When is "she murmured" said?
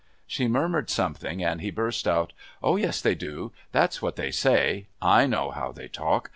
0.25-0.89